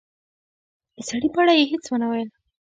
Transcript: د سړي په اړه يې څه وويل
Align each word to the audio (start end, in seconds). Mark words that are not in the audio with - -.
د 0.95 0.97
سړي 1.09 1.27
په 1.33 1.39
اړه 1.41 1.53
يې 1.59 1.77
څه 1.85 1.91
وويل 2.01 2.29